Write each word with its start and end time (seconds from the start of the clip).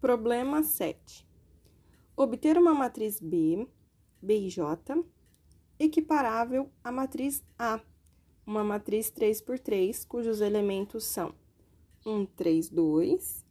Problema 0.00 0.62
7. 0.62 1.26
Obter 2.16 2.56
uma 2.56 2.72
matriz 2.72 3.20
B, 3.20 3.66
B 4.22 4.46
e 4.46 4.48
J, 4.48 5.04
equiparável 5.78 6.70
à 6.84 6.92
matriz 6.92 7.44
A, 7.58 7.80
uma 8.46 8.62
matriz 8.62 9.10
3 9.10 9.40
por 9.40 9.58
3, 9.58 10.04
cujos 10.04 10.40
elementos 10.40 11.04
são 11.04 11.34
1, 12.06 12.26
3, 12.26 12.68
2, 12.68 13.44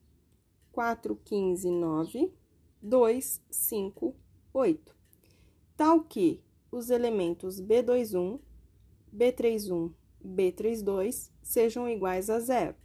4, 0.71 1.15
15, 1.17 1.71
9, 1.71 2.33
2, 2.81 3.41
5, 3.49 4.15
8. 4.53 4.95
Tal 5.75 6.01
que 6.03 6.41
os 6.71 6.89
elementos 6.89 7.61
B21, 7.61 8.39
B31, 9.13 9.91
B32 10.25 11.31
sejam 11.41 11.87
iguais 11.87 12.29
a 12.29 12.39
zero. 12.39 12.75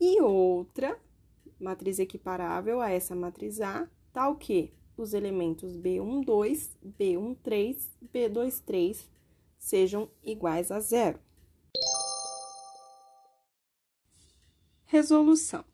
E 0.00 0.20
outra 0.20 0.98
matriz 1.58 1.98
equiparável 1.98 2.80
a 2.80 2.90
essa 2.90 3.14
matriz 3.14 3.60
A, 3.60 3.88
tal 4.12 4.36
que 4.36 4.72
os 4.96 5.12
elementos 5.14 5.76
B12, 5.76 6.70
B13, 6.98 7.88
B23 8.12 9.08
sejam 9.58 10.10
iguais 10.22 10.70
a 10.70 10.80
zero. 10.80 11.18
Resolução. 14.86 15.64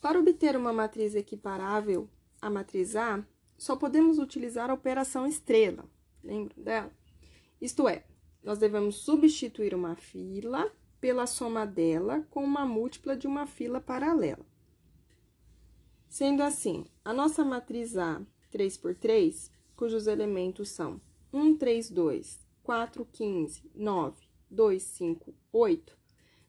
Para 0.00 0.18
obter 0.18 0.56
uma 0.56 0.72
matriz 0.72 1.14
equiparável 1.14 2.08
à 2.40 2.48
matriz 2.48 2.96
A, 2.96 3.24
só 3.56 3.76
podemos 3.76 4.18
utilizar 4.18 4.70
a 4.70 4.74
operação 4.74 5.26
estrela. 5.26 5.84
Lembram 6.22 6.62
dela? 6.62 6.92
Isto 7.60 7.88
é, 7.88 8.04
nós 8.42 8.58
devemos 8.58 8.96
substituir 8.96 9.74
uma 9.74 9.96
fila 9.96 10.70
pela 11.00 11.26
soma 11.26 11.66
dela 11.66 12.26
com 12.30 12.44
uma 12.44 12.66
múltipla 12.66 13.16
de 13.16 13.26
uma 13.26 13.46
fila 13.46 13.80
paralela. 13.80 14.44
Sendo 16.08 16.42
assim, 16.42 16.84
a 17.04 17.12
nossa 17.12 17.44
matriz 17.44 17.96
A 17.96 18.20
3 18.50 18.76
por 18.76 18.94
3, 18.94 19.50
cujos 19.76 20.06
elementos 20.06 20.70
são 20.70 21.00
1, 21.32 21.56
3, 21.56 21.90
2, 21.90 22.40
4, 22.62 23.08
15, 23.12 23.70
9, 23.74 24.16
2, 24.50 24.82
5, 24.82 25.34
8, 25.52 25.98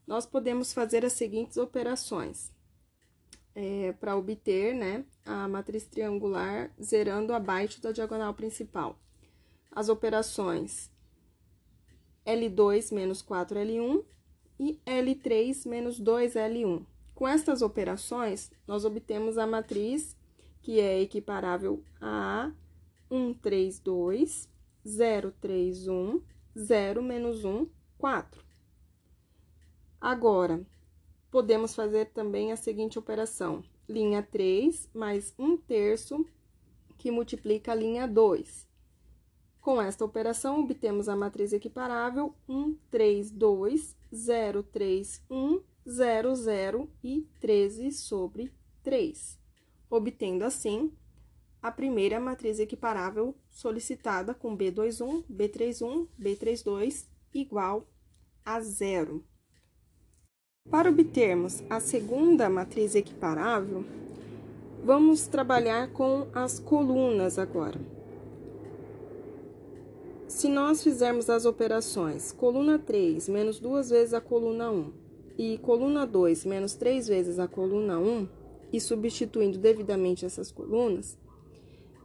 nós 0.07 0.25
podemos 0.25 0.73
fazer 0.73 1.05
as 1.05 1.13
seguintes 1.13 1.57
operações 1.57 2.51
é, 3.53 3.91
para 3.93 4.17
obter 4.17 4.73
né, 4.73 5.05
a 5.23 5.47
matriz 5.47 5.85
triangular 5.85 6.71
zerando 6.81 7.33
abaixo 7.33 7.81
da 7.81 7.91
diagonal 7.91 8.33
principal. 8.33 8.99
As 9.71 9.89
operações 9.89 10.91
L2 12.25 12.93
menos 12.93 13.23
4L1 13.23 14.03
e 14.59 14.79
L3 14.85 15.67
menos 15.67 15.99
2L1. 15.99 16.85
Com 17.15 17.27
estas 17.27 17.61
operações, 17.61 18.51
nós 18.67 18.85
obtemos 18.85 19.37
a 19.37 19.45
matriz 19.45 20.15
que 20.61 20.79
é 20.79 21.01
equiparável 21.01 21.83
a 21.99 22.51
1, 23.09 23.33
3, 23.35 23.79
2, 23.79 24.49
0, 24.87 25.33
3, 25.41 25.87
1, 25.87 26.21
0, 26.57 27.01
menos 27.01 27.43
1, 27.43 27.67
4. 27.97 28.43
Agora, 29.99 30.65
podemos 31.29 31.75
fazer 31.75 32.05
também 32.11 32.51
a 32.51 32.55
seguinte 32.55 32.97
operação: 32.97 33.63
linha 33.87 34.23
3 34.23 34.89
mais 34.93 35.33
1 35.37 35.57
terço, 35.57 36.25
que 36.97 37.11
multiplica 37.11 37.71
a 37.71 37.75
linha 37.75 38.07
2. 38.07 38.70
Com 39.61 39.79
esta 39.79 40.03
operação, 40.03 40.61
obtemos 40.61 41.07
a 41.07 41.15
matriz 41.15 41.53
equiparável 41.53 42.33
1, 42.49 42.75
3, 42.89 43.29
2, 43.29 43.95
0, 44.13 44.63
3, 44.63 45.23
1, 45.29 45.61
0, 45.87 46.35
0 46.35 46.89
e 47.03 47.27
13 47.39 47.91
sobre 47.91 48.51
3, 48.81 49.37
obtendo 49.87 50.43
assim 50.43 50.91
a 51.61 51.71
primeira 51.71 52.19
matriz 52.19 52.59
equiparável 52.59 53.35
solicitada 53.51 54.33
com 54.33 54.57
B21, 54.57 55.23
B31, 55.31 56.07
B32 56.19 57.05
igual 57.31 57.87
a 58.43 58.59
zero. 58.61 59.23
Para 60.71 60.89
obtermos 60.89 61.61
a 61.69 61.79
segunda 61.79 62.49
matriz 62.49 62.95
equiparável, 62.95 63.85
vamos 64.83 65.27
trabalhar 65.27 65.91
com 65.91 66.27
as 66.33 66.59
colunas 66.59 67.37
agora. 67.37 68.00
Se 70.31 70.47
nós 70.47 70.81
fizermos 70.81 71.29
as 71.29 71.45
operações 71.45 72.31
coluna 72.31 72.79
3 72.79 73.27
menos 73.27 73.59
duas 73.59 73.89
vezes 73.89 74.13
a 74.13 74.21
coluna 74.21 74.71
1 74.71 74.93
e 75.37 75.57
coluna 75.57 76.07
2 76.07 76.45
menos 76.45 76.73
três 76.73 77.05
vezes 77.05 77.37
a 77.37 77.49
coluna 77.49 77.99
1, 77.99 78.29
e 78.71 78.79
substituindo 78.79 79.57
devidamente 79.57 80.25
essas 80.25 80.49
colunas, 80.49 81.17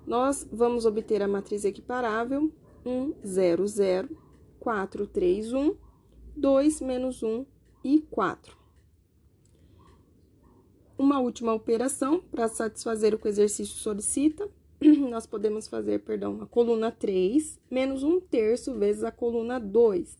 nós 0.04 0.46
vamos 0.52 0.84
obter 0.84 1.22
a 1.22 1.28
matriz 1.28 1.64
equiparável 1.64 2.52
1, 2.84 3.14
0, 3.24 3.66
0, 3.68 4.18
4, 4.58 5.06
3, 5.06 5.52
1, 5.52 5.76
2 6.36 6.80
menos 6.80 7.22
1 7.22 7.46
e 7.84 8.00
4. 8.10 8.56
Uma 10.98 11.20
última 11.20 11.54
operação 11.54 12.20
para 12.20 12.48
satisfazer 12.48 13.14
o 13.14 13.18
que 13.18 13.28
o 13.28 13.30
exercício 13.30 13.76
solicita, 13.76 14.50
nós 15.10 15.26
podemos 15.26 15.66
fazer, 15.66 16.00
perdão, 16.00 16.40
a 16.40 16.46
coluna 16.46 16.90
3 16.90 17.58
menos 17.70 18.02
1 18.02 18.20
terço 18.20 18.74
vezes 18.74 19.04
a 19.04 19.10
coluna 19.10 19.58
2. 19.58 20.18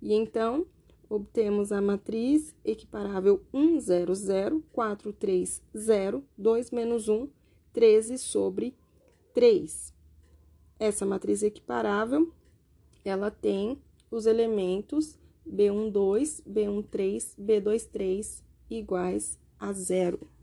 E 0.00 0.14
então, 0.14 0.66
obtemos 1.08 1.72
a 1.72 1.80
matriz 1.80 2.54
equiparável 2.64 3.42
1, 3.52 3.80
0, 3.80 4.14
0, 4.14 4.64
4, 4.72 5.12
3, 5.12 5.62
0, 5.76 6.24
2 6.36 6.70
menos 6.70 7.08
1, 7.08 7.28
13 7.72 8.18
sobre 8.18 8.74
3. 9.34 9.94
Essa 10.78 11.06
matriz 11.06 11.42
equiparável, 11.42 12.32
ela 13.04 13.30
tem 13.30 13.80
os 14.10 14.26
elementos 14.26 15.18
B12, 15.48 16.42
B13, 16.44 17.34
B23 17.38 18.42
iguais 18.68 19.38
a 19.58 19.72
zero. 19.72 20.35